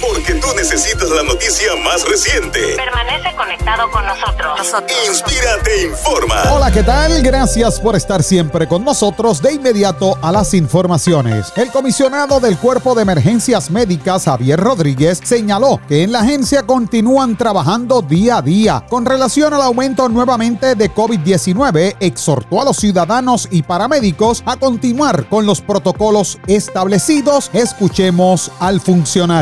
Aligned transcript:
Porque 0.00 0.34
tú 0.34 0.48
necesitas 0.56 1.08
la 1.10 1.22
noticia 1.22 1.74
más 1.82 2.06
reciente. 2.08 2.76
Permanece 2.76 3.34
conectado 3.36 3.90
con 3.90 4.04
nosotros. 4.06 4.60
Inspírate 5.08 5.82
informa. 5.86 6.42
Hola, 6.52 6.70
¿qué 6.70 6.82
tal? 6.82 7.22
Gracias 7.22 7.80
por 7.80 7.96
estar 7.96 8.22
siempre 8.22 8.66
con 8.66 8.84
nosotros. 8.84 9.42
De 9.42 9.54
inmediato 9.54 10.18
a 10.22 10.30
las 10.30 10.54
informaciones. 10.54 11.52
El 11.56 11.70
comisionado 11.70 12.40
del 12.40 12.58
Cuerpo 12.58 12.94
de 12.94 13.02
Emergencias 13.02 13.70
Médicas, 13.70 14.24
Javier 14.24 14.60
Rodríguez, 14.60 15.20
señaló 15.22 15.80
que 15.88 16.02
en 16.02 16.12
la 16.12 16.20
agencia 16.20 16.62
continúan 16.62 17.36
trabajando 17.36 18.02
día 18.02 18.38
a 18.38 18.42
día. 18.42 18.84
Con 18.88 19.04
relación 19.04 19.52
al 19.52 19.62
aumento 19.62 20.08
nuevamente 20.08 20.74
de 20.74 20.90
COVID-19, 20.92 21.96
exhortó 22.00 22.60
a 22.60 22.64
los 22.64 22.76
ciudadanos 22.76 23.48
y 23.50 23.62
paramédicos 23.62 24.42
a 24.46 24.56
continuar 24.56 25.28
con 25.28 25.46
los 25.46 25.60
protocolos 25.60 26.38
establecidos. 26.46 27.50
Escuchemos 27.52 28.50
al 28.60 28.80
funcionario. 28.80 29.33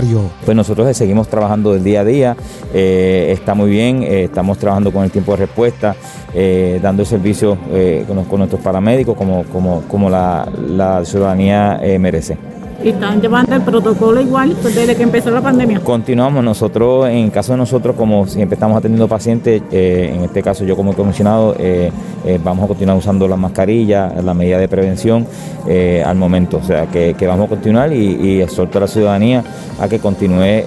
Pues 0.44 0.56
nosotros 0.56 0.96
seguimos 0.96 1.28
trabajando 1.28 1.72
del 1.72 1.84
día 1.84 2.00
a 2.00 2.04
día, 2.04 2.36
eh, 2.72 3.28
está 3.30 3.54
muy 3.54 3.70
bien, 3.70 4.02
eh, 4.02 4.24
estamos 4.24 4.56
trabajando 4.56 4.90
con 4.90 5.04
el 5.04 5.10
tiempo 5.10 5.32
de 5.32 5.38
respuesta, 5.38 5.94
eh, 6.32 6.80
dando 6.82 7.02
el 7.02 7.08
servicio 7.08 7.58
con, 8.06 8.38
nuestros 8.38 8.60
paramédicos 8.62 9.16
como, 9.16 9.44
como, 9.44 9.82
como 9.82 10.08
la, 10.08 10.48
la 10.66 11.04
ciudadanía 11.04 11.78
merece 11.98 12.51
y 12.84 12.90
están 12.90 13.20
llevando 13.20 13.54
el 13.54 13.62
protocolo 13.62 14.20
igual 14.20 14.56
pues, 14.60 14.74
desde 14.74 14.96
que 14.96 15.02
empezó 15.02 15.30
la 15.30 15.40
pandemia. 15.40 15.80
Continuamos 15.80 16.42
nosotros, 16.44 17.08
en 17.08 17.30
caso 17.30 17.52
de 17.52 17.58
nosotros, 17.58 17.96
como 17.96 18.26
siempre 18.26 18.54
estamos 18.54 18.76
atendiendo 18.76 19.08
pacientes, 19.08 19.62
eh, 19.70 20.12
en 20.14 20.24
este 20.24 20.42
caso 20.42 20.64
yo 20.64 20.76
como 20.76 20.94
comisionado, 20.94 21.54
eh, 21.58 21.90
eh, 22.24 22.40
vamos 22.42 22.64
a 22.64 22.68
continuar 22.68 22.96
usando 22.96 23.28
las 23.28 23.38
mascarillas, 23.38 24.22
la 24.22 24.34
medida 24.34 24.58
de 24.58 24.68
prevención 24.68 25.26
al 26.04 26.16
momento. 26.16 26.58
O 26.58 26.62
sea, 26.62 26.86
que, 26.86 27.14
vamos 27.26 27.46
a 27.46 27.48
continuar 27.48 27.92
y, 27.92 28.16
y, 28.20 28.40
exhorto 28.40 28.78
a 28.78 28.82
la 28.82 28.88
ciudadanía 28.88 29.44
a 29.80 29.88
que 29.88 29.98
continúe 29.98 30.64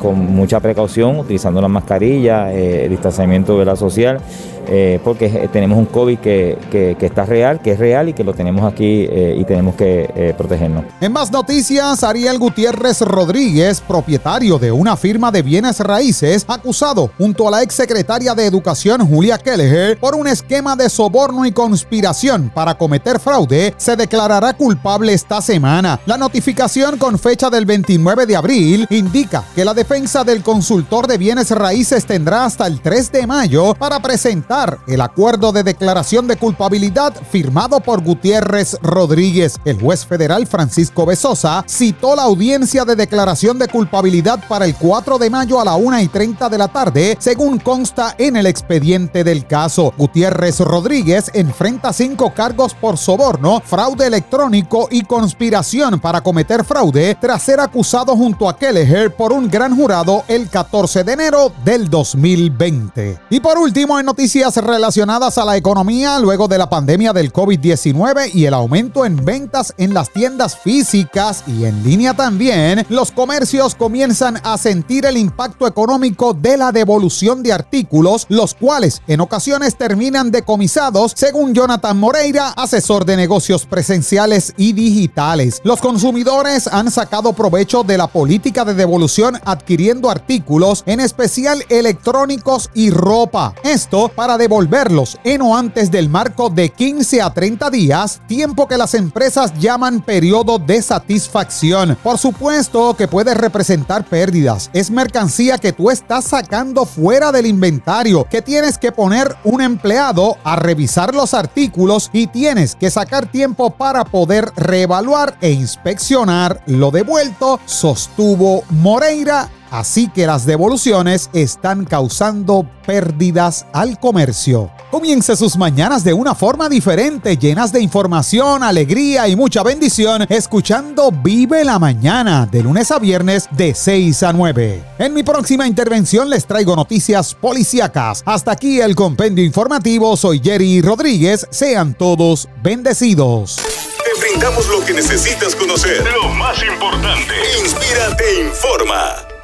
con 0.00 0.34
mucha 0.34 0.60
precaución, 0.60 1.18
utilizando 1.18 1.60
las 1.60 1.70
mascarillas, 1.70 2.52
el 2.52 2.90
distanciamiento 2.90 3.58
de 3.58 3.64
la 3.64 3.76
social 3.76 4.20
eh, 4.68 5.00
porque 5.04 5.26
eh, 5.26 5.48
tenemos 5.52 5.78
un 5.78 5.86
COVID 5.86 6.18
que, 6.18 6.96
está 7.00 7.24
real, 7.24 7.60
que 7.60 7.72
es 7.72 7.78
real 7.78 8.08
y 8.08 8.12
que 8.12 8.24
lo 8.24 8.34
tenemos 8.34 8.70
aquí 8.70 9.06
eh, 9.08 9.36
y 9.38 9.44
tenemos 9.44 9.74
que 9.76 10.34
protegernos. 10.36 10.84
En 11.00 11.12
más 11.12 11.30
noticias, 11.30 12.02
Ariel 12.02 12.38
Gutiérrez 12.38 13.00
Rodríguez, 13.02 13.80
propietario 13.80 14.58
de 14.58 14.72
una 14.72 14.96
firma 14.96 15.30
de 15.30 15.42
bienes 15.42 15.80
raíces, 15.80 16.44
acusado 16.48 17.10
junto 17.16 17.46
a 17.46 17.50
la 17.50 17.62
exsecretaria 17.62 18.34
de 18.34 18.46
Educación 18.46 19.06
Julia 19.06 19.38
Kelleher 19.38 19.98
por 19.98 20.14
un 20.14 20.26
esquema 20.26 20.74
de 20.74 20.88
soborno 20.88 21.44
y 21.44 21.52
conspiración 21.52 22.50
para 22.54 22.76
cometer 22.76 23.20
fraude, 23.20 23.74
se 23.76 23.96
declarará 23.96 24.54
culpable 24.54 25.12
esta 25.12 25.40
semana. 25.40 26.00
La 26.06 26.16
notificación 26.16 26.98
con 26.98 27.18
fecha 27.18 27.50
del 27.50 27.66
29 27.66 28.26
de 28.26 28.36
abril 28.36 28.86
indica 28.90 29.44
que 29.54 29.64
la 29.64 29.74
defensa 29.74 30.24
del 30.24 30.42
consultor 30.42 31.06
de 31.06 31.18
bienes 31.18 31.50
raíces 31.50 32.04
tendrá 32.04 32.44
hasta 32.44 32.66
el 32.66 32.80
3 32.80 33.12
de 33.12 33.26
mayo 33.26 33.74
para 33.74 34.00
presentar 34.00 34.55
el 34.86 35.02
acuerdo 35.02 35.52
de 35.52 35.62
declaración 35.62 36.26
de 36.26 36.36
culpabilidad 36.36 37.12
firmado 37.30 37.80
por 37.80 38.02
Gutiérrez 38.02 38.78
Rodríguez. 38.80 39.58
El 39.66 39.78
juez 39.78 40.06
federal 40.06 40.46
Francisco 40.46 41.04
Besosa 41.04 41.62
citó 41.68 42.16
la 42.16 42.22
audiencia 42.22 42.86
de 42.86 42.96
declaración 42.96 43.58
de 43.58 43.68
culpabilidad 43.68 44.42
para 44.48 44.64
el 44.64 44.74
4 44.74 45.18
de 45.18 45.28
mayo 45.28 45.60
a 45.60 45.64
la 45.64 45.74
1 45.74 46.00
y 46.00 46.08
30 46.08 46.48
de 46.48 46.56
la 46.56 46.68
tarde, 46.68 47.18
según 47.20 47.58
consta 47.58 48.14
en 48.16 48.36
el 48.36 48.46
expediente 48.46 49.24
del 49.24 49.46
caso. 49.46 49.92
Gutiérrez 49.98 50.60
Rodríguez 50.60 51.30
enfrenta 51.34 51.92
cinco 51.92 52.32
cargos 52.32 52.72
por 52.72 52.96
soborno, 52.96 53.60
fraude 53.62 54.06
electrónico 54.06 54.88
y 54.90 55.02
conspiración 55.02 56.00
para 56.00 56.22
cometer 56.22 56.64
fraude 56.64 57.14
tras 57.20 57.42
ser 57.42 57.60
acusado 57.60 58.16
junto 58.16 58.48
a 58.48 58.56
Kelleher 58.56 59.14
por 59.14 59.34
un 59.34 59.50
gran 59.50 59.76
jurado 59.76 60.24
el 60.28 60.48
14 60.48 61.04
de 61.04 61.12
enero 61.12 61.52
del 61.62 61.90
2020. 61.90 63.18
Y 63.28 63.40
por 63.40 63.58
último, 63.58 63.98
en 64.00 64.06
noticias 64.06 64.45
relacionadas 64.54 65.38
a 65.38 65.44
la 65.44 65.56
economía 65.56 66.20
luego 66.20 66.46
de 66.46 66.58
la 66.58 66.70
pandemia 66.70 67.12
del 67.12 67.32
COVID-19 67.32 68.30
y 68.32 68.44
el 68.44 68.54
aumento 68.54 69.04
en 69.04 69.24
ventas 69.24 69.74
en 69.76 69.92
las 69.92 70.12
tiendas 70.12 70.56
físicas 70.56 71.42
y 71.48 71.64
en 71.64 71.82
línea 71.82 72.14
también, 72.14 72.86
los 72.88 73.10
comercios 73.10 73.74
comienzan 73.74 74.40
a 74.44 74.56
sentir 74.56 75.04
el 75.04 75.16
impacto 75.16 75.66
económico 75.66 76.32
de 76.32 76.56
la 76.56 76.70
devolución 76.70 77.42
de 77.42 77.52
artículos, 77.52 78.26
los 78.28 78.54
cuales 78.54 79.02
en 79.08 79.20
ocasiones 79.20 79.76
terminan 79.76 80.30
decomisados, 80.30 81.12
según 81.16 81.52
Jonathan 81.52 81.98
Moreira, 81.98 82.50
asesor 82.50 83.04
de 83.04 83.16
negocios 83.16 83.66
presenciales 83.66 84.54
y 84.56 84.72
digitales. 84.72 85.60
Los 85.64 85.80
consumidores 85.80 86.68
han 86.68 86.90
sacado 86.92 87.32
provecho 87.32 87.82
de 87.82 87.98
la 87.98 88.06
política 88.06 88.64
de 88.64 88.74
devolución 88.74 89.40
adquiriendo 89.44 90.08
artículos, 90.10 90.84
en 90.86 91.00
especial 91.00 91.64
electrónicos 91.68 92.70
y 92.74 92.90
ropa. 92.90 93.54
Esto 93.64 94.08
para 94.08 94.35
devolverlos 94.38 95.18
en 95.24 95.42
o 95.42 95.56
antes 95.56 95.90
del 95.90 96.08
marco 96.08 96.50
de 96.50 96.70
15 96.70 97.22
a 97.22 97.32
30 97.32 97.70
días, 97.70 98.20
tiempo 98.26 98.66
que 98.66 98.76
las 98.76 98.94
empresas 98.94 99.52
llaman 99.58 100.00
periodo 100.00 100.58
de 100.58 100.82
satisfacción. 100.82 101.96
Por 102.02 102.18
supuesto 102.18 102.94
que 102.94 103.08
puede 103.08 103.34
representar 103.34 104.04
pérdidas. 104.04 104.70
Es 104.72 104.90
mercancía 104.90 105.58
que 105.58 105.72
tú 105.72 105.90
estás 105.90 106.24
sacando 106.24 106.86
fuera 106.86 107.32
del 107.32 107.46
inventario, 107.46 108.26
que 108.28 108.42
tienes 108.42 108.78
que 108.78 108.92
poner 108.92 109.36
un 109.44 109.60
empleado 109.60 110.36
a 110.44 110.56
revisar 110.56 111.14
los 111.14 111.34
artículos 111.34 112.10
y 112.12 112.26
tienes 112.26 112.74
que 112.74 112.90
sacar 112.90 113.26
tiempo 113.26 113.70
para 113.70 114.04
poder 114.04 114.50
reevaluar 114.56 115.36
e 115.40 115.50
inspeccionar 115.50 116.62
lo 116.66 116.90
devuelto, 116.90 117.60
sostuvo 117.66 118.64
Moreira 118.70 119.48
Así 119.70 120.08
que 120.08 120.26
las 120.26 120.46
devoluciones 120.46 121.30
están 121.32 121.84
causando 121.84 122.68
pérdidas 122.86 123.66
al 123.72 123.98
comercio. 123.98 124.70
Comience 124.90 125.36
sus 125.36 125.56
mañanas 125.56 126.04
de 126.04 126.12
una 126.12 126.34
forma 126.34 126.68
diferente, 126.68 127.36
llenas 127.36 127.72
de 127.72 127.80
información, 127.80 128.62
alegría 128.62 129.28
y 129.28 129.36
mucha 129.36 129.62
bendición, 129.62 130.24
escuchando 130.28 131.10
Vive 131.10 131.64
la 131.64 131.78
Mañana 131.78 132.46
de 132.46 132.62
lunes 132.62 132.90
a 132.90 132.98
viernes 132.98 133.48
de 133.50 133.74
6 133.74 134.22
a 134.22 134.32
9. 134.32 134.84
En 134.98 135.12
mi 135.12 135.22
próxima 135.22 135.66
intervención 135.66 136.30
les 136.30 136.46
traigo 136.46 136.76
noticias 136.76 137.34
policíacas. 137.34 138.22
Hasta 138.24 138.52
aquí 138.52 138.80
el 138.80 138.94
compendio 138.94 139.44
informativo. 139.44 140.16
Soy 140.16 140.40
Jerry 140.42 140.80
Rodríguez. 140.80 141.46
Sean 141.50 141.94
todos 141.94 142.48
bendecidos. 142.62 143.56
Te 143.56 144.20
brindamos 144.20 144.68
lo 144.68 144.84
que 144.84 144.94
necesitas 144.94 145.54
conocer. 145.56 146.04
Lo 146.22 146.28
más 146.30 146.62
importante. 146.62 147.34
Inspírate, 147.60 148.44
informa. 148.46 149.35